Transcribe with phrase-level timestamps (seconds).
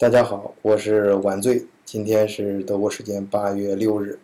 [0.00, 1.62] 大家好，我是晚醉。
[1.84, 4.18] 今天是德国时间八月六日，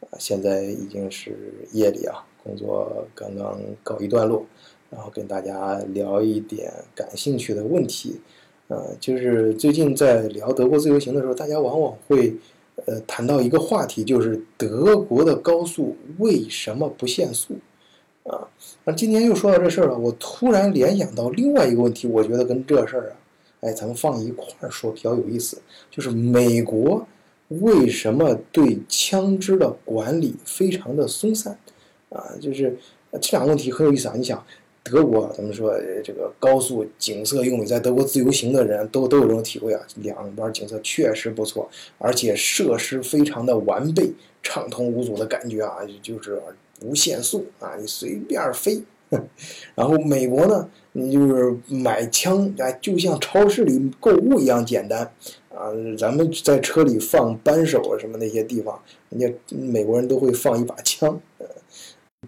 [0.00, 4.44] 啊，现在已经是夜里啊，工作刚刚告一段落，
[4.90, 8.20] 然后跟大家聊一点感兴趣的问题。
[8.66, 12.34] 呃，就是最近在聊德国自由行的时候，大家往往会
[12.86, 17.54] 呃谈到一个话题，就是德国的高速为什么不限速？
[18.24, 18.48] 啊，
[18.82, 23.16] 那今天又说到这事儿了，我突然联想到另外一个问题，我觉得跟这事儿啊。
[23.60, 27.06] 哎，咱们放一块儿说比较有意思，就是美国
[27.48, 31.58] 为什么对枪支的管理非常的松散
[32.08, 32.24] 啊？
[32.40, 32.76] 就是
[33.20, 34.14] 这两个问题很有意思啊。
[34.16, 34.42] 你想，
[34.82, 41.68] 德国咱们说这个高速景色优美，在德国自由行的人都都有这种体会啊，两边景色确实不错，
[41.98, 44.10] 而且设施非常的完备，
[44.42, 46.40] 畅通无阻的感觉啊，就是
[46.78, 48.80] 不限速啊，你随便飞。
[49.74, 55.02] 然后美国呢，你就是买枪，哎，就像超市里购物一样简单
[55.50, 55.72] 啊。
[55.98, 61.20] 咱们在车里放扳手啊，什么那些地方，人家美国人都会放一把枪。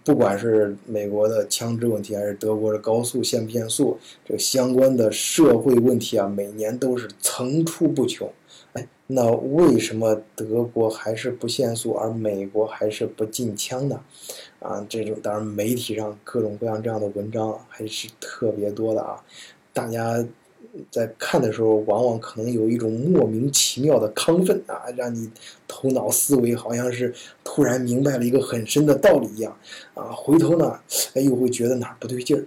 [0.04, 8.28] 不管是美国的枪支问题，还是德国的高速限不限速，这个相关的社会问题啊，每年都是层出不穷。
[9.14, 14.00] 那为什么德国还是不限速，而美国还是不禁枪呢？
[14.58, 19.22] 啊，这种当然媒体上各种各样这样的文章还是特别多的啊。
[19.72, 20.24] 大家
[20.90, 25.30] 在看的时候，往往可能有一种莫名其妙的亢奋啊，让你
[25.68, 27.12] 头脑思维好像是
[27.44, 29.54] 突然明白了一个很深的道理一样
[29.92, 30.04] 啊。
[30.14, 30.80] 回头呢，
[31.14, 32.46] 哎，又会觉得哪儿不对劲儿，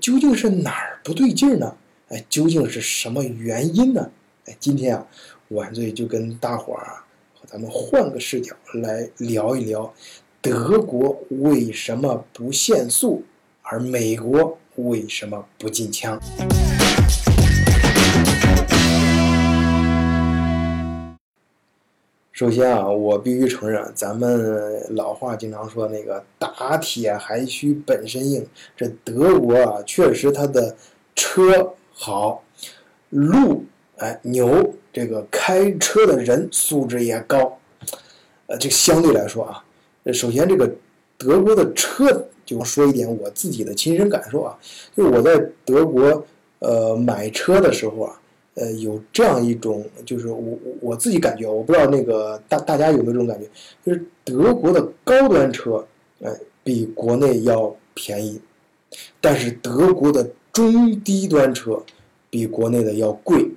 [0.00, 1.74] 究竟是哪儿不对劲儿呢？
[2.08, 4.10] 哎，究竟是什么原因呢？
[4.44, 5.06] 哎，今天啊。
[5.52, 7.04] 晚醉就跟大伙儿啊，
[7.44, 9.92] 咱们换个视角来聊一聊，
[10.40, 13.22] 德国为什么不限速，
[13.60, 16.18] 而美国为什么不禁枪？
[22.32, 30.74] 首先啊，我必须承认，咱们老话经常说那个打铁还需本身硬，这德国啊，确实它的
[31.14, 32.42] 车好，
[33.10, 33.66] 路
[33.96, 34.74] 哎牛。
[34.94, 37.58] 这个开车的人素质也高，
[38.46, 39.64] 呃，这相对来说啊，
[40.12, 40.70] 首先这个
[41.16, 44.54] 德国的车，就说一点我自己的亲身感受啊，
[44.94, 46.22] 就是我在德国
[46.58, 48.20] 呃买车的时候啊，
[48.56, 53.48] 呃有这样一种，就是我我自己感觉，我不知道那个大大家有没有这种感觉，
[53.82, 55.82] 就是德国的高端车，
[56.22, 56.30] 哎，
[56.62, 58.38] 比国内要便宜，
[59.22, 61.82] 但是德国的中低端车
[62.28, 63.48] 比国内的要贵。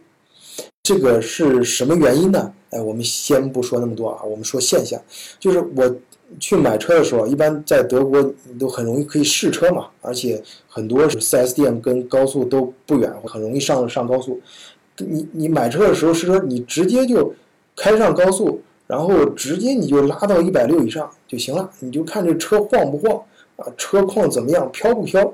[0.86, 2.54] 这个是什么原因呢？
[2.70, 5.02] 哎，我们先不说那么多啊，我们说现象，
[5.40, 5.96] 就是我
[6.40, 14.40] 去买车的时候，一般在德国你都很容易可以试车嘛，而且很多是 4S 店跟高速都不远，很容易上上高速。
[14.98, 17.34] 你你买车的时候试车，你直接就
[17.76, 23.20] 开上高速，然后直接你就拉到一百六以上就行了，你就看这车晃不晃
[23.56, 25.34] 啊，车况怎么样，飘不飘，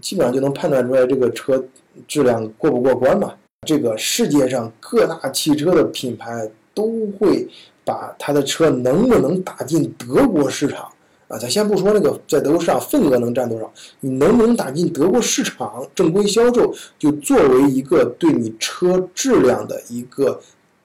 [0.00, 1.62] 基本上就能判断出来这个车
[2.08, 3.34] 质量过不过关嘛。
[3.66, 7.48] 这个世界上各大汽车的品牌都会
[7.84, 10.88] 把它的车能不能打进德国市场
[11.28, 11.36] 啊？
[11.36, 20.40] 咱先不说那个在德国市场份额能占多少，你能不能打进德国市场正规销售，就作为一个对你车质量的一个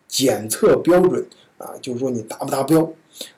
[0.08, 1.26] 检测标准
[1.58, 2.92] 啊，就是说你达不达标？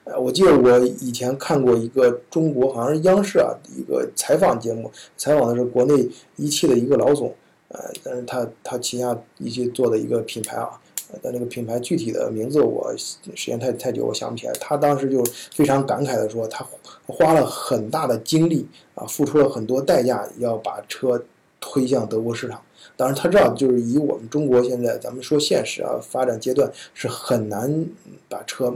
[0.06, 7.34] 呃，我记得我以前看过一个中国好像是央视啊一个采访节目，采访的是国内一汽的一个老总。
[7.74, 10.80] 呃，但是他他旗下一些做的一个品牌啊，
[11.22, 14.54] 但那个品牌具体的名字我时间太太久，我想不起来。
[14.60, 15.24] 他当时就
[15.54, 16.66] 非常感慨的说，他
[17.08, 21.24] 花了很大的精力啊，付出了很多代价，要把车
[21.60, 22.62] 推向德国市场。
[22.96, 27.86] 当然他知道，就是以我们中国现在咱们说现实啊，发展阶段是很难
[28.30, 28.72] 把车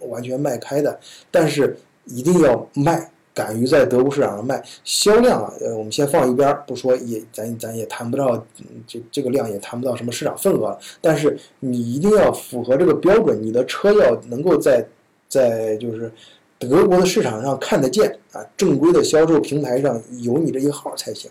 [0.00, 3.11] 完全卖开的，但是一定要卖。
[3.34, 8.36] 敢于在德国市场上卖，销量啊，呃，我们先放一边不说，也咱咱也谈不到，
[8.86, 10.78] 这这个量也谈不到什么市场份额。
[11.00, 14.86] 但是你一定要符合这个标准，你的车要能够在
[15.28, 16.12] 在就是
[16.58, 21.30] 德国的市场上看得见啊，正规的销售平台上有你这一号才行。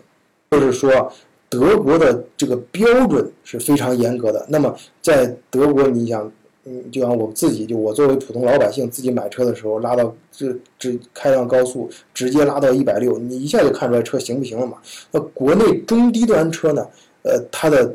[0.50, 1.12] 就是说，
[1.48, 4.44] 德国的这个标准是非常严格的。
[4.48, 6.30] 那么在德国，你想。
[6.64, 14.78] 嗯，就像我自己，就我作为普通老百姓，自己买车的时候，拉到这这开上高速，直接拉到一百六，你一下就看出来车行不行了嘛？
[15.10, 16.86] 那国内中低端车呢？
[17.24, 17.92] 呃，它的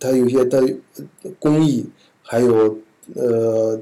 [0.00, 0.60] 它有些的
[1.38, 1.86] 工艺，
[2.22, 2.76] 还有
[3.14, 3.80] 呃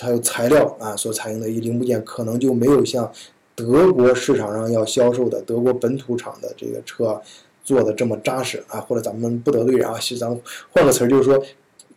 [0.00, 3.12] 还有材料啊，所采用的一零部件，可能就没有像
[3.54, 7.20] 德国市场上要销售的德国本土厂的这个车
[7.62, 8.80] 做的这么扎实啊。
[8.80, 10.40] 或者咱们不得罪人啊，其实咱们
[10.72, 11.44] 换个词儿，就是说。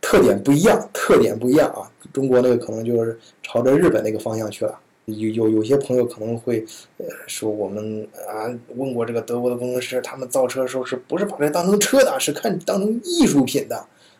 [0.01, 1.91] 特点不一样，特点不一样啊。
[2.13, 4.79] 中国那个可能就是朝着日本那个方向去了。
[5.05, 6.65] 有有有些朋友可能会，
[6.97, 13.77] 呃，说我们啊问过这个德国的工程师，他们造车的时候是不是把这当成车的，是看当成艺术品的，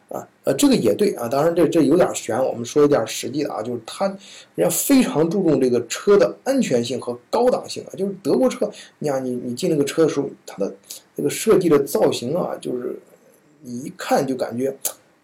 [0.07, 1.27] 啊，呃，这个也对啊。
[1.27, 4.07] 当然这这有点悬，我们说一点实际的啊，就是他
[4.56, 7.91] 人家非常注重这个车的安全性和高档性啊。
[7.97, 10.73] 就是德国车，你看你你进那个车的时候，它的
[11.18, 12.97] 这个设计的造型啊，就是
[13.62, 14.73] 你一看就感觉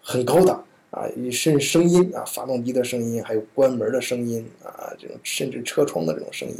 [0.03, 0.63] 很高档。
[0.95, 6.55] 啊，甚至声音啊，发动机的声音，还有关门的声音啊，这种甚至车窗的这种声音，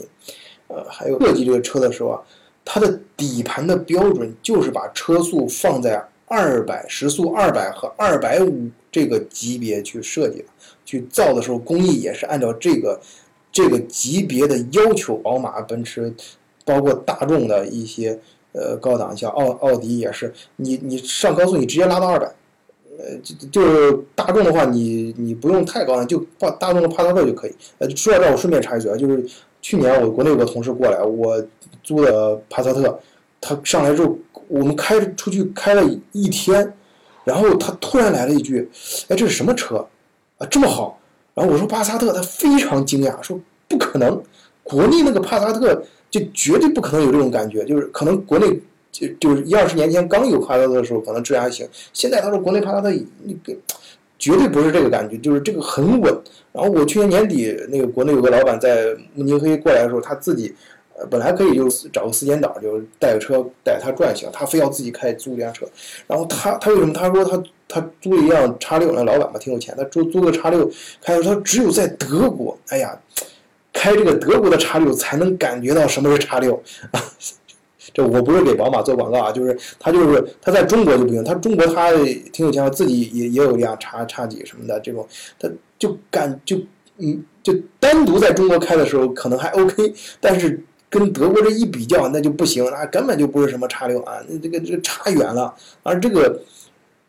[0.69, 2.19] 呃，还有设计这个车的时候啊，
[2.65, 10.45] 它的底盘的标准就是把车速放在二百时速二百和二百五这个级别去设计的，
[10.83, 12.99] 去造的时候工艺也是按照这个
[13.51, 16.11] 这个级别的要求，宝马、奔驰，
[16.65, 18.19] 包括大众的一些
[18.53, 22.33] 呃高档，像奥奥迪也是，你你上高速你直接拉到二百。
[23.05, 27.55] 呃，就就大众的话，你你不用太高，就大大众的帕萨特就可以。
[27.79, 29.25] 呃，说到这，我顺便插一嘴啊，就是
[29.61, 31.43] 去年我国内有个同事过来，我
[31.83, 32.97] 租的帕萨特，
[33.41, 34.17] 他上来之后，
[34.47, 35.83] 我们开出去开了
[36.13, 36.73] 一天，
[37.25, 38.69] 然后他突然来了一句
[39.09, 39.85] ：“哎，这是什么车
[40.37, 40.47] 啊？
[40.49, 40.97] 这么好？”
[41.35, 44.23] 然后我说帕萨特，他非常惊讶，说：“不可能，
[44.63, 48.61] 国内那个帕萨特就绝对不可能有这种感觉，就是可能国内。”
[48.93, 51.67] 就就是一二十年前刚有帕萨特的时候，可能质量还行。
[51.91, 52.89] 现在他说国内帕萨特
[53.23, 53.59] 那个
[54.19, 56.15] 绝对不是这个感觉，就是这个很稳。
[56.53, 60.53] 然后我去年年底那个国内有个老板在慕尼黑过来的时候，他自己
[60.95, 65.65] 呃本来可以就找个司机导，就是带个车带他转行，他非要自己开租一辆车。
[66.07, 70.69] 然后他他为什么他说他他租一辆叉六，那老板嘛挺有钱，他租租个叉六
[71.01, 72.95] 开，他只有在德国，哎呀，
[73.73, 76.61] 开这个德国的叉六才能感觉到什么是叉六
[76.91, 77.01] 啊。
[77.93, 81.91] 这我不是给宝马做广告啊，就是他就是他在中国就不行，他中国他
[82.31, 85.07] 挺有钱，自己也也有辆叉叉几什么的这种，
[85.39, 85.47] 他
[85.77, 86.57] 就敢就
[86.97, 90.59] 嗯就单独在中国开的时候可能还 OK，但是
[90.89, 95.53] 跟德国这一比较那就不行，那根本就不是什么叉六啊，那这个这个差远了。
[95.81, 96.41] 而这个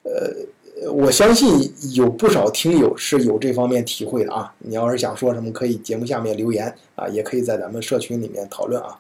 [0.03, 4.53] 呃，我相信有不少听友是有这方面体会的啊。
[4.59, 8.99] 你要是想说什么，可以节目下面留言啊，也可以在咱们社群里面讨论啊。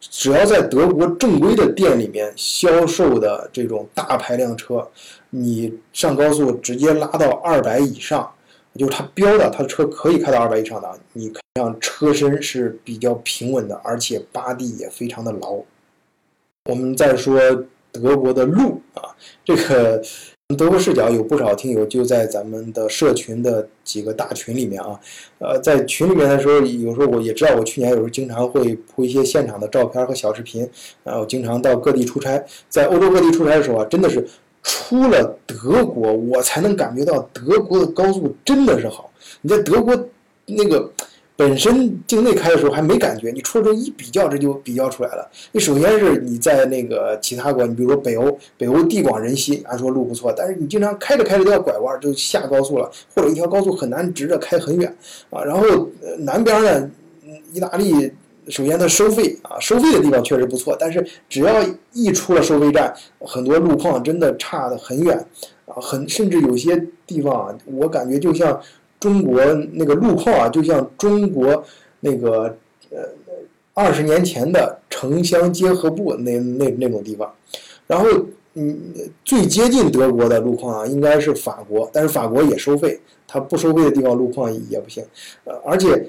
[0.00, 4.88] 只要在德国正规的店里面销售的这种大排量车，
[5.28, 8.32] 你上高速直接拉到二百以上，
[8.74, 15.60] 就是它标的，它的车可以开到二百以上的，你像车身是比较平稳的，而且扒地也非常的牢。
[16.64, 17.38] 我们再说
[17.92, 19.14] 德国的路啊，
[19.44, 20.02] 这个。
[20.56, 24.98] 德国视角有不少听友就在咱们的社群的几个大群里面啊，
[25.38, 30.68] 呃，在群里面的时候，有时候我也知道，我去年有时候经常会铺一些现场的照片和小视频，
[31.04, 34.26] 然后经常到各地出差，在欧洲各地出差的时候啊，真的是
[34.62, 39.10] 出了德国，我才能感觉到德国的高速真的是好。
[39.42, 39.96] 你在德国
[40.46, 40.90] 那个。
[41.40, 45.26] 本身境内开的时候还没感觉，你出了之后一比较，这就比较出来了。
[45.52, 54.94] 你首先是你在那个其他国，你比如说北欧，北欧地广人稀，按说路不错，但是你经常开着开着都要拐弯，就下高速了，或者一条高速很难直着开很远
[55.30, 55.42] 啊。
[55.42, 55.88] 然后
[56.18, 56.90] 南边呢，
[57.54, 58.12] 意大利
[58.48, 61.64] 首先它收费啊，收费的地方确实不错，但是只要
[61.94, 65.16] 一出了收费站，很多路况真的差得很远
[65.64, 68.60] 啊，很甚至有些地方啊，我感觉就像。
[69.00, 69.42] 中国
[69.72, 71.64] 那个路况啊，就像中国
[72.00, 72.54] 那个
[72.90, 72.98] 呃
[73.72, 77.32] 二十年前的城乡结合部那那那种地方，
[77.86, 78.06] 然后
[78.54, 78.78] 嗯
[79.24, 85.02] 最接近德国的路况啊，应该是法国，但是法国也收费，它不收费的地方路况也不行，
[85.44, 86.06] 呃而且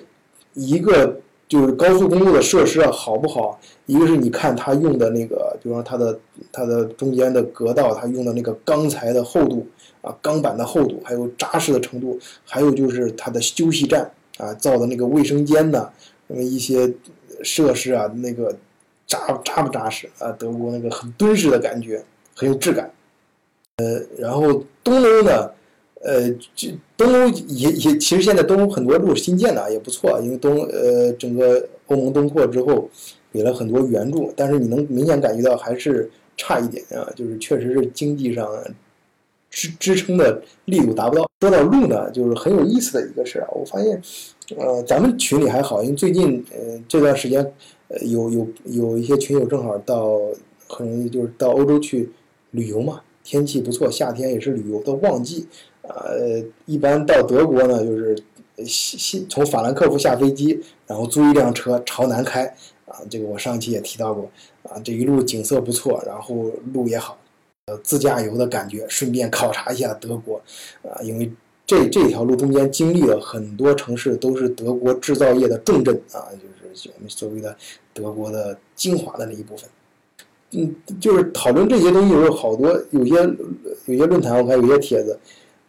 [0.53, 1.17] 一个
[1.47, 6.19] 就是高速公路的设施啊好不好，一个是你看它用的那个，比如说它的
[6.51, 9.65] 它的中间的隔道，它用的那个钢材的厚度。
[10.01, 15.87] 啊，钢板的厚度，还有扎实的程度，还有就是它的休息站啊，造的那个卫生间呢，
[16.25, 16.91] 那么一些
[17.43, 18.55] 设施啊，那个
[19.05, 20.31] 扎扎不扎实啊？
[20.31, 22.03] 德国那个很敦实的感觉，
[22.35, 22.91] 很有质感。
[23.77, 25.51] 呃，然后东欧呢，
[26.01, 32.89] 呃，这东欧也也其实现在东欧很多路新建的也不错，因为东呃整个欧盟东扩之后，
[33.31, 38.47] 给了很多援助，但是你能明显感觉到还是差一点啊，就是确实是经济上。
[39.51, 41.29] 支支撑的力度达不到。
[41.39, 43.49] 说到路呢，就是很有意思的一个事儿啊。
[43.51, 44.01] 我发现，
[44.57, 47.43] 呃，咱们群里还好，因为最近呃这段时间，
[47.89, 50.17] 呃有有有一些群友正好到，
[50.67, 52.09] 很容易就是到欧洲去
[52.51, 55.47] 旅游嘛，天气不错，夏天也是旅游的旺季。
[55.81, 58.15] 呃，一般到德国呢，就是
[58.63, 62.45] 西西从法兰克福下飞机，然后租一辆车朝南开。
[62.85, 64.29] 啊，这个我上期也提到过。
[64.63, 67.17] 啊，这一路景色不错，然后路也好。
[67.77, 70.41] 自驾游的感觉，顺便考察一下德国
[70.83, 71.31] 啊，因为
[71.65, 77.55] 这这条路中间经历了很多城市，都是德国制造业的重镇啊，就是我们所谓的
[77.93, 79.69] 德国的精华的那一部分。
[80.53, 83.13] 嗯，就是讨论这些东西，有好多有些
[83.85, 85.17] 有些论坛，我看有些帖子，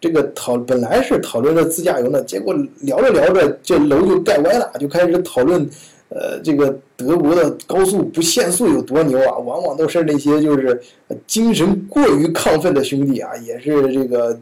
[0.00, 5.70] 这个讨本来是讨论的自驾游呢，结果聊着聊着，这楼就盖歪了，就开始讨论，
[6.14, 9.38] 呃，这个德国的高速不限速有多牛啊！
[9.38, 10.80] 往往都是那些就是
[11.26, 14.38] 精神过于亢奋的兄弟啊，也是这个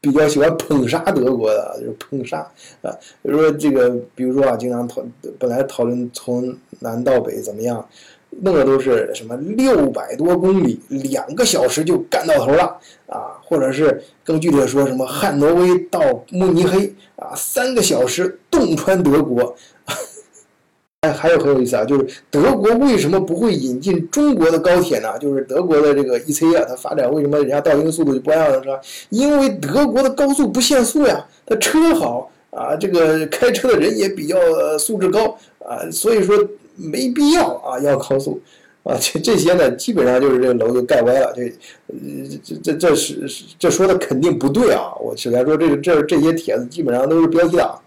[0.00, 2.38] 比较喜欢捧杀德国的， 就是捧杀
[2.80, 2.90] 啊。
[3.22, 5.02] 比如说这个，比如说啊，经常讨
[5.38, 7.86] 本来讨论从南到北怎么样。
[8.42, 13.36] 弄的都是什么六百多公里，两个小时就干到头了啊！
[13.42, 16.00] 或者是更具体的说，什么汉诺威到
[16.30, 19.52] 慕尼黑啊，三个小时洞穿德国。
[21.00, 25.18] 哎，还有很有意思啊，就是德国为什么不会引进中国的高铁呢？
[25.18, 28.62] 就是德国的这个 EC 啊，它发展为什么人家到一个速度就不让了？
[28.62, 28.78] 是吧？
[29.08, 34.36] 因为德国的高速不限速呀，它车好啊，这个开车的人也比较
[34.78, 36.36] 素质高啊，所以说。
[36.82, 38.40] 没必要啊，要高速，
[38.84, 41.52] 啊，这这些呢，基本上就是这个楼就盖歪了，这，
[42.42, 44.94] 这这这是这说的肯定不对啊！
[44.98, 47.78] 我首先说这个这这些帖子基本上都是标题党。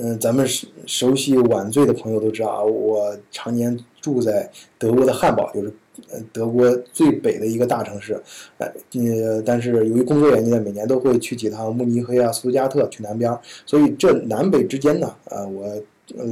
[0.00, 5.72] 嗯，咱们熟熟悉晚醉的朋友都知道啊，我常年住在德国的汉堡，就是
[6.10, 8.20] 呃德国最北的一个大城市，
[8.58, 13.36] 呃，呃，但是由于工作原因呢，每年都会去几趟慕尼黑啊、苏加特去南边，
[13.66, 15.82] 所以这南北之间呢，啊，我。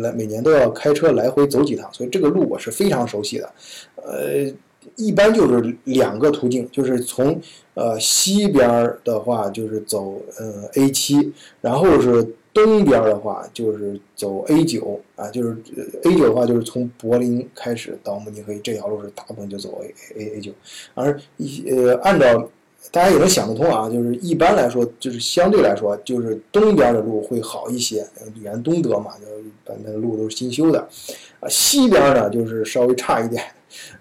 [0.01, 3.53] 来每年都要开车来回走几趟，所以这个路我是非常熟悉的。
[3.97, 4.51] 呃，
[4.97, 7.39] 一般就是两个途径，就是从
[7.75, 11.31] 呃西边的话就是走呃 A 七，
[11.61, 12.27] 然后是
[12.65, 15.57] 东边的话就是走 A 九啊，就是
[16.05, 20.53] A 九的话就是从柏林开始到慕尼黑这条路是大部分就走 A A A 九，
[20.95, 22.49] 而一呃按照。
[22.93, 28.07] 大家也能想得通啊，就是一般来说，就是相对来说，就是东边的路会好一些，
[28.41, 29.27] 原东德嘛，就
[29.65, 30.79] 般那个路都是新修的，
[31.41, 33.43] 啊，西边呢就是稍微差一点，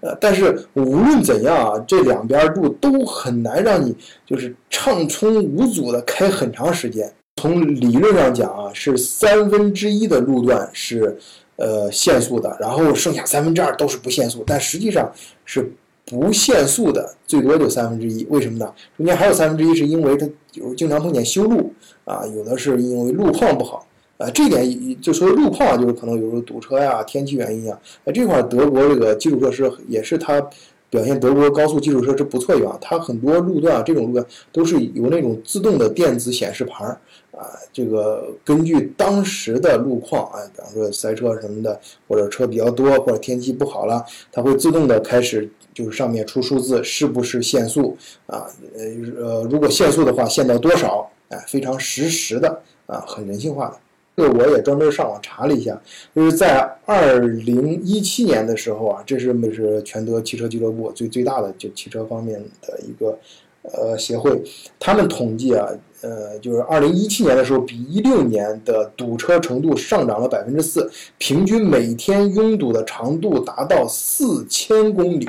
[0.00, 3.92] 呃，但是无论怎样啊，这两边路都很难让你
[4.24, 7.12] 就是畅通无阻的开很长时间。
[7.46, 11.16] 从理论上讲啊，是三分之一的路段是
[11.56, 15.10] 呃限速的，然后剩下三分之二都是不限速，但实际上
[15.44, 15.70] 是。
[16.08, 18.72] 不限速的最多就三分之一，为什么呢？
[18.96, 21.72] 中间还有三分之一是因为它有经常碰见修路
[22.04, 23.84] 啊，有的是因为路况不好
[24.16, 24.30] 啊。
[24.30, 27.76] 这点就说路况，就是可能有时候堵车呀、天气原因啊。
[28.04, 30.40] 那这块德国这个基础设施也是它
[30.90, 32.78] 表现德国高速基础设施不错的地方。
[32.80, 37.00] 它很多路段啊，这种路段都是有那种自动的电子显示牌儿
[37.32, 41.78] 啊，这个根据当时的路况啊，比方说塞车什么的，
[42.08, 45.50] 或者车比较多，或者天气不好了，它会自动的开始。
[45.74, 47.94] 就是上面出数字是不是限速
[48.26, 48.46] 啊？
[48.74, 48.84] 呃
[49.20, 51.06] 呃，如果限速的话，限到多少？
[51.28, 53.76] 哎，非常实时的啊，很人性化的。
[54.16, 55.78] 这个我也专门上网查了一下，
[56.14, 63.18] 就是在二零一七年的时候啊，这是美是全德汽车俱乐部最最大的就汽车方面的一个
[63.62, 64.42] 呃协会，
[64.80, 65.68] 他们统计啊。
[66.02, 75.28] 呃，就是二零一七年的时候，比一六年的堵车程度上涨了百分之四，平均每天拥堵的长度达到四千公里。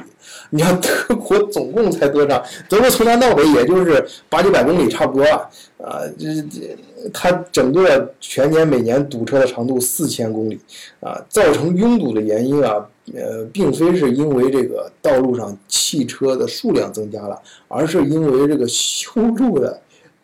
[0.50, 2.44] 你看德国总共才多长？
[2.70, 5.50] 德国从南到北也就是八九百公里差不多啊。
[5.78, 6.78] 啊，这这，
[7.14, 10.60] 它整个全年每年堵车的长度四千公里
[11.00, 19.80] 啊，造成拥堵的原因啊，呃，并非是因为这个道路上汽车的数量增加了，而是因为这个修路的。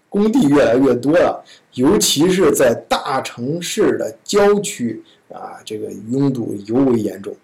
[0.09, 7.35] 工地越来越多了，尤其是在大城市的郊区啊，这个拥堵尤为严重。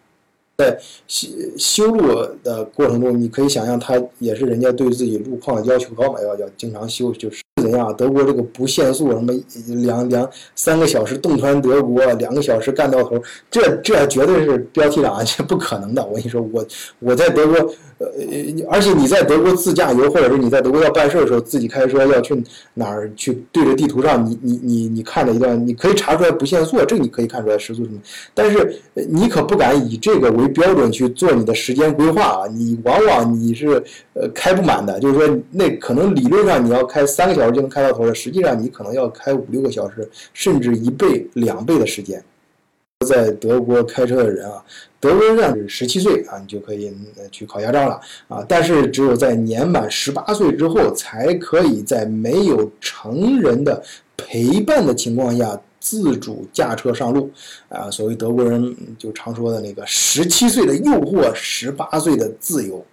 [0.59, 7.93] 在修修路的过程中，你可以想象，他也是人家对自己路况要求高嘛，要要经常修，就是怎样？
[7.95, 9.33] 德国这个不限速，什么
[9.83, 16.05] 两两三个小时洞穿德国，两个小时干到头，这这绝对是标题党， 这不可能的。
[16.05, 16.65] 我跟你说，我
[16.99, 17.73] 我在德国。
[17.99, 18.07] 呃，
[18.71, 22.41] 而且你在德国自驾游，或者是你在德国要办事的时候，自己开车要去
[22.73, 23.43] 哪儿去？
[23.51, 27.99] 对着地图上，你你你你看了一段，你可以查出来不限速，这你可以看出来时速什么。
[28.33, 28.73] 但是
[29.09, 32.47] 你可不敢以这个为标准去做你的时间规划啊！
[32.47, 42.23] 你往往你是呃开不满的，就是说那可能理论上你要开三个小时就能开到头了，实际上你可能要开五六个小时，甚至一倍、两倍的时间。
[43.07, 44.61] 在德国开车的人啊，
[44.99, 46.93] 德国人是十七岁啊，你就可以
[47.31, 48.43] 去考驾照了啊。
[48.45, 53.81] 但是只有在年满十八岁之后，才可以在没有成人的
[54.17, 57.31] 陪伴的情况下自主驾车上路
[57.69, 57.89] 啊。
[57.89, 62.85] 所谓德国人就常说的那个“十七岁的诱惑，十八岁的自由”，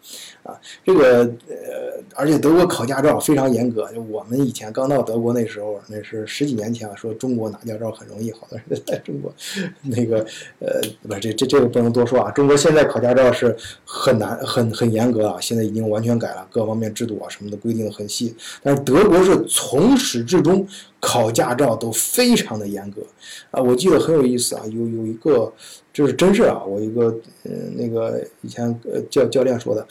[0.46, 3.90] 啊，这个呃，而且德国考驾照非常严格。
[3.92, 9.34] 就我们以前刚到德国那时候，那是十几年前啊说中国拿驾照很容易，好多人在中国
[9.82, 10.24] 那个
[10.60, 12.30] 呃，不是这这这个不能多说啊。
[12.30, 18.34] 中国现在考驾照是很难、很很严格啊，现在已经完全改了，各方面制度啊什么的规定很细。
[18.62, 20.66] 但是德国是从始至终
[21.00, 23.02] 考驾照都非常的严格
[23.50, 23.60] 啊。
[23.60, 25.52] 我记得很有意思啊，有有一个
[25.96, 27.04] 就是真事啊，我一个
[27.44, 29.86] 嗯那个以前呃教教练说的。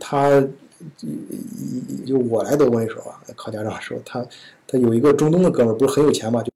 [0.00, 0.44] 他，
[2.04, 4.26] 就我来德国那时候啊，考驾照的时候，他
[4.66, 6.50] 他有一个中东的哥们儿，不是很有钱嘛，就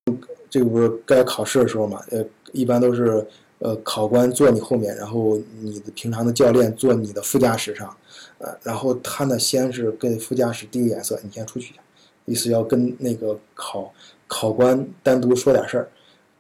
[0.50, 3.24] 这个不是该考试的时候嘛，呃，一般都是
[3.60, 7.96] 呃考官坐你后面，然后你的平常的教练坐你的副驾驶上，
[8.38, 11.80] 呃，然后他呢先是跟副驾驶递个眼色，你先出去一下
[12.24, 13.94] 意思要跟那个考
[14.26, 15.88] 考官单独说点事儿。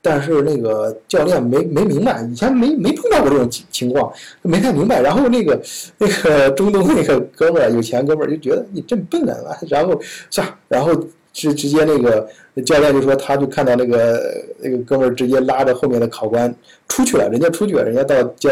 [0.08, 4.10] 但是那个教练没没明白，以前没没碰到过这种情情况，
[4.40, 5.02] 没太明白。
[5.02, 5.60] 然后那个
[5.98, 10.00] 那个中东那个哥们儿有钱哥们儿就觉得你真笨啊，然后
[10.30, 10.94] 下然后
[11.34, 12.26] 直直接那个
[12.62, 14.18] 教练就说他就看到那个
[14.60, 16.52] 那个哥们儿直接拉着后面的考官
[16.88, 18.50] 出去了，人家出去了，人家到叫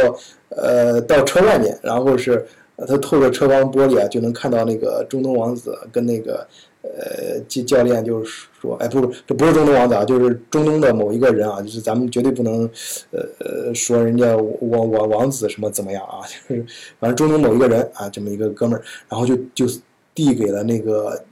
[0.50, 2.44] 呃到车外面，然后是
[2.86, 6.46] 他透着车窗玻璃啊就能看到那个中东王子跟那个。
[6.88, 12.68] 呃，教教练就是说，哎，不，这不是中东王子啊，就是中东的某一个人啊，就是咱们绝对不能，
[13.12, 16.66] 呃呃，说人家王王王子什么怎么样啊， 就是
[16.98, 19.66] 反正中东某一个人啊，这么一个哥们儿，然后就就
[20.14, 21.22] 递给了那个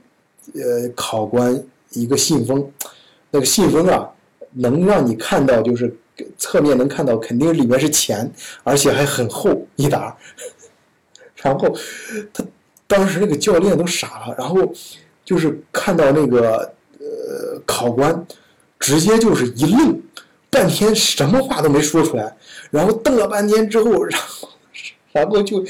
[0.53, 1.61] 呃考官
[1.91, 2.65] 一个信封，
[3.29, 4.09] 那个信封啊，
[4.53, 5.93] 能让你看到，就是
[6.37, 8.31] 侧面能看到，肯定里面是钱，
[8.63, 10.15] 而且还很厚一沓，
[11.43, 11.75] 然后
[12.33, 12.43] 他
[12.87, 14.71] 当时那个教练都傻了，然后。
[15.25, 16.71] 就是看到那个
[17.27, 18.25] 呃考官，
[18.79, 19.99] 直接就是一愣，
[20.49, 22.35] 半天什么话都没说出来，
[22.69, 24.49] 然后瞪了半天之后，然后
[25.11, 25.63] 然后就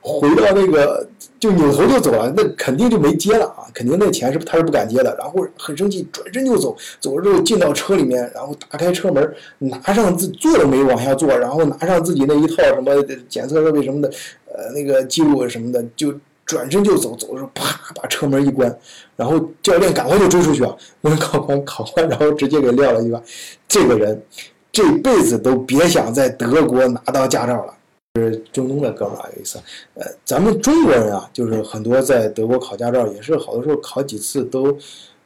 [0.00, 1.08] 回到那个
[1.38, 14.08] 就扭头就走了，那肯定就没接了啊，肯定那钱是他是不敢接的，然后很生气，转身就走，走了之后进到车里面，然后打开车门，拿上自坐都没往下坐，然后拿上自己那一套什么检测设备什么的，
[14.46, 16.12] 呃那个记录什么的就。
[16.46, 18.74] 转身就走，走的时候啪把车门一关，
[19.16, 20.74] 然后教练赶快就追出去啊！
[21.00, 23.20] 问考官，考官然后直接给撂了一把。
[23.66, 24.22] 这个人
[24.70, 27.74] 这辈子都别想在德国拿到驾照了。
[28.14, 29.58] 是中东的哥们儿有意思，
[29.94, 34.74] 呃，咱们中国人啊，就是很多在德国考驾照也是好多时候考几次都，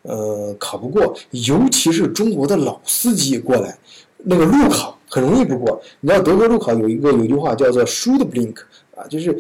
[0.03, 3.79] 呃，考不过，尤其是中国的老司机过来，
[4.17, 5.81] 那个路考很容易不过。
[6.01, 8.57] 你知道德国路考有一个有一句话叫做 “shoot blink”
[8.97, 9.39] 啊，就是。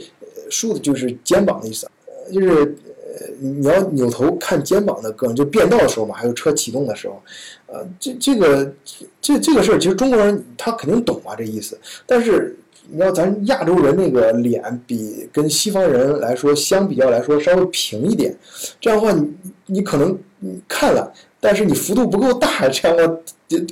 [0.50, 2.76] 竖的就是肩膀的意思，呃，就是
[3.18, 7.22] 呃，你要扭头看肩膀的哥，就变道的时候嘛，还有车启动的时候，
[7.66, 8.72] 呃，这这个
[9.20, 11.78] 这这个事儿，其实中国人他肯定懂啊，这意思。
[12.06, 12.56] 但是
[12.90, 18.36] 你要咱亚洲人那个脸比跟西方人来说相比较来说稍微平一点，
[18.80, 19.32] 这样的话你
[19.66, 20.18] 你可能
[20.68, 23.14] 看了，但是你幅度不够大，这样的话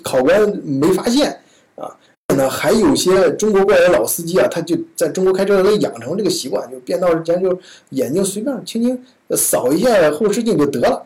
[0.02, 1.30] 考官没发现
[1.76, 1.96] 啊。
[2.36, 7.58] 那还有些中国过来的老司机啊，他就在中国开车，他养成这个习惯，就变道之前就
[7.90, 11.04] 眼睛随便轻轻扫一下后视镜就得了。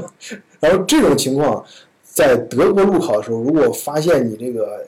[0.58, 1.62] 然后这种情况，
[2.02, 4.84] 在德国路考的时候，如果发现你这个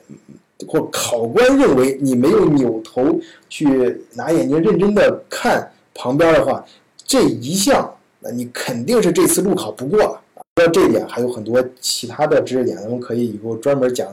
[0.67, 6.65] 或考官认为你没有扭头去拿眼睛认真的看旁边的话，
[7.05, 10.21] 这一项那你肯定是这次路考不过了。
[10.59, 14.07] 到这一点还有很多其他的知识点，咱们可以以后专门讲。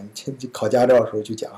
[0.53, 1.51] 考驾照的时候去讲，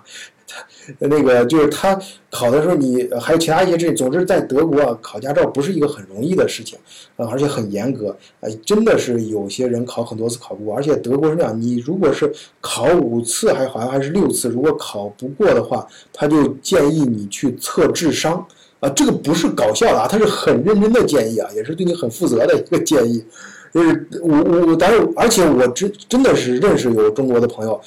[0.98, 1.98] 那个就是他
[2.31, 3.92] 考的时候，你还有其他一些知识。
[3.92, 6.79] 总之，在德国啊，考驾照不是一个很容易的事情，
[7.16, 8.16] 呃，而且很严格。
[8.40, 18.46] 呃，真的是有些人考很多次考不过，而且德国是这样，你如果是考五次，还好像还是六次，如果考不过的话，他就建议你去测智商。
[18.81, 23.24] 啊，这个不是搞笑的啊，他是很认真的建议啊，也是对你很负责的一个建议。
[23.72, 27.81] 就是我我我，但是而且我真真的是认识有中国的朋友，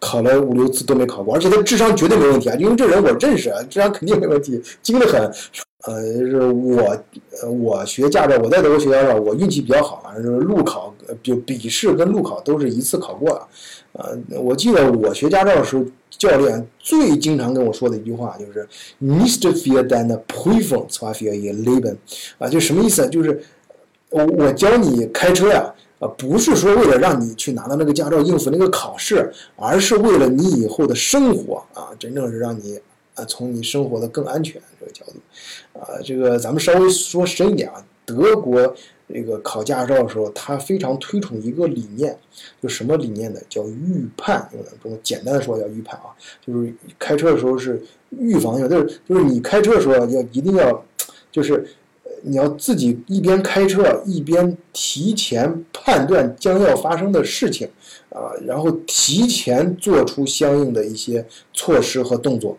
[0.00, 5.30] 考了五六次都没考过，而且他智商绝对没问题啊，因为这人我认识啊，智商肯定没问题，精得很。
[5.84, 6.98] 呃，是我
[7.48, 13.48] 我学驾照，我在德国学驾照，我运气比较好啊，就是路考就笔试跟路考都是一次考过了。
[13.92, 18.66] 呃，我记得我学驾照的时候，教练最经常跟我说的一句话就是
[19.00, 21.96] “Nicht für deine Prüfung, zwar für ihr Leben”，
[22.38, 23.06] 啊，就什么意思？
[23.08, 23.40] 就是。
[24.10, 32.80] 我我教你开车呀，啊，不是说为了让你去拿到那个驾照应付那个考试，而是为了你以后的生活啊，真正是让你
[33.16, 38.74] 啊，从你生活的更安全这个角度，啊，这个咱们稍微说深一点啊，德国
[39.12, 42.16] 这个考驾照的时候，他非常推崇一个理念，
[42.62, 43.40] 就什么理念呢？
[43.48, 46.14] 叫预判，用中简单的说叫预判啊，
[46.46, 50.84] 就是开车的时候是预防性，就是就是你开车的时候要一定要，
[51.32, 51.66] 就是。
[52.22, 57.68] 你要自己一边开车一边提前判断将要发生的事情，
[58.10, 62.56] 啊，然后提前做出相应的一些措施和动作。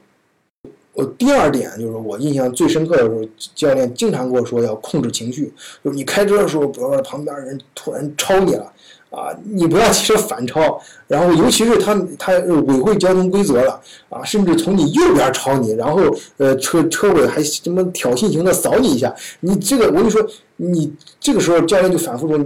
[0.97, 3.21] 我第二点就是我印象最深刻的时候，
[3.53, 8.73] 教练经常跟我说要控制情绪，就是你开车的时候，比如说旁边人突然超你了。
[9.09, 16.01] 啊，你不要骑车反超，然后尤其是他他违会交通规则了啊，甚至从你右边超你，然后
[16.35, 20.21] 呃车车尾还什么挑衅型的扫你一下，你这个我跟你说，
[20.57, 22.37] 你这个时候教练就反复说，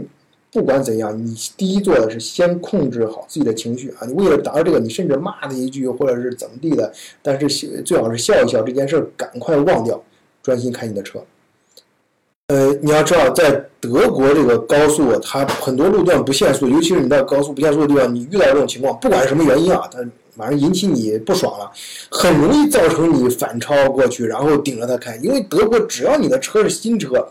[0.52, 10.04] 不管怎样，你第一做的是先控制好自己的情绪啊，你为了达到这个，你甚至骂他一句或者是怎么地的，但是最好是笑一笑，这件事赶快忘掉，
[10.44, 11.24] 专心开你的车。
[12.48, 20.00] 呃，你要知道，在德国这个高速，它很多路段不限速，尤其是你在高速不限速的地方，你遇到这种情况，不管是什么原因啊，它
[20.36, 21.72] 反正引起你不爽了，
[22.10, 25.16] 很容易造成你反超过去，然后顶着它开。
[25.24, 27.26] 因为德国只要你的车是新车，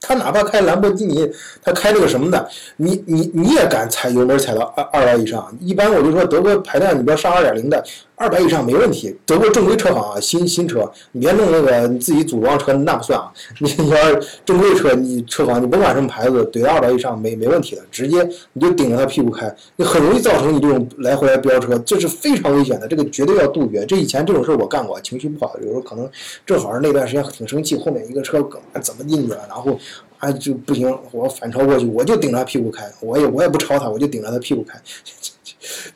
[0.00, 1.30] 他哪怕开兰博基尼，
[1.62, 5.52] 他开这个什么的，你你你也敢踩油门踩到二二万以上？
[5.60, 7.84] 一般我就说德国排量，你不要上二点零的。
[8.18, 13.32] 二百以上没问题，德国正规车行啊，新新车，你别弄那个你自己组装车，那不算啊。
[13.60, 13.96] 你你要
[14.44, 23.86] 正规车，你车行，你甭管什么牌子，怼到二百以上没没问题的，直接你就顶着他屁股开，你很容易造成你这种来回来飙车，这是非常危险的，这个绝对要杜绝。
[23.86, 26.10] 这以前这种事我干过，情绪不好，有时候可能
[26.44, 28.44] 正好是那段时间挺生气，后面一个车
[28.82, 29.78] 怎么进去了，然后
[30.18, 34.76] 啊就不行，我反超过去，我就顶着他屁股开，我也我也不超他，我就顶着他屁股开。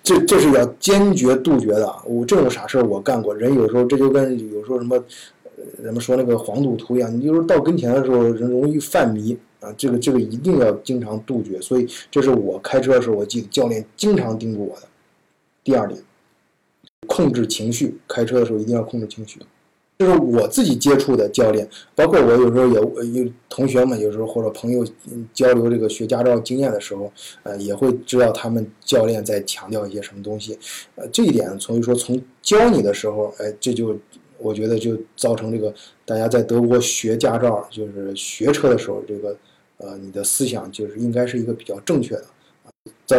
[0.03, 1.95] 这这是要坚决杜绝的。
[2.05, 3.35] 我这种傻事儿我干过。
[3.35, 5.03] 人有时候这就跟有时候什么，
[5.83, 9.73] 人们说那个黄赌毒一样，你就是到跟前的时候人容易犯迷啊。
[9.77, 11.61] 这个这个一定要经常杜绝。
[11.61, 14.87] 所以这是我开车的时候，我记得教练经常叮嘱我的。
[15.65, 16.01] 第二点，
[17.07, 19.41] 控制情绪，开车的时候一定要控制情绪。
[20.03, 24.85] 就是我自己接触的教练，包括我有时候也有同学们，有时候或者朋友
[25.33, 27.13] 交流这个学驾照经验的时候，
[27.45, 30.59] 呃，也会知道他们教练在强调一些什么东西。
[30.97, 33.97] 呃，这一点，所以说从教你的时候，哎，这就
[34.39, 35.73] 我觉得就造成这个
[36.05, 39.37] 大家在德国学驾照，就是学车的时候，这个
[39.77, 42.25] 呃，你的思想就是应该是一个比较正确的。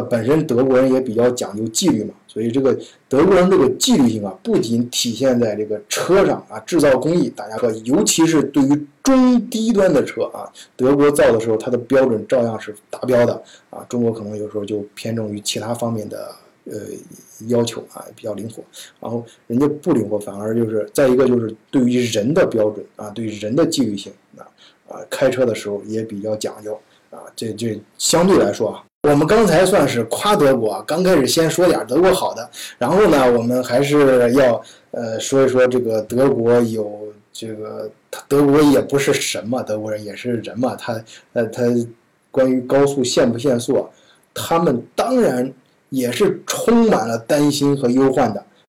[0.01, 2.77] 本身德国人也比较讲究纪律嘛，所以这个
[3.08, 13.86] 德国人这个纪律性啊，不仅体现在这个车上啊，制造工艺，大家说，尤其是对于中低端的车啊，德国造的时候，它的标准照样是达标的啊。
[13.89, 16.34] 中国可能有时候就偏重于其他方面的
[16.65, 16.73] 呃
[17.47, 18.63] 要求啊，比较灵活，
[18.99, 24.47] 然后人家不灵活，反而就是再一个就是对于人的标准啊，对人的纪律性啊
[24.88, 26.79] 啊，开车的时候也比较讲究
[27.10, 28.84] 啊，这这相对来说啊。
[29.04, 37.92] 我们刚才算是夸德国，刚开始先说点德国好的，然后呢，我们还是要呃说一说这个德国有这个，
[38.30, 41.63] 德国也不是神嘛，德国人也是人嘛，他呃他
[42.32, 43.86] 关于高速限不限速，
[44.34, 45.52] 他们当然
[45.89, 48.42] 也是充满了担心和忧患的。